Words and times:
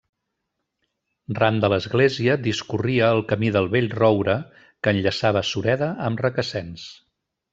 Ran 1.39 1.59
de 1.65 1.69
l'església 1.73 2.37
discorria 2.47 3.11
el 3.17 3.21
Camí 3.33 3.51
del 3.57 3.69
Vell 3.75 3.91
Roure, 3.99 4.37
que 4.87 4.95
enllaçava 4.97 5.47
Sureda 5.53 5.91
amb 6.09 6.27
Requesens. 6.29 6.89